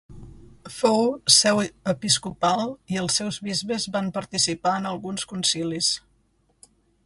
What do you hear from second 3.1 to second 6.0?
seus bisbes van participar en alguns concilis.